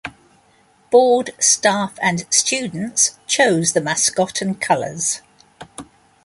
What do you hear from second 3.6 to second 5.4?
the mascot and colors.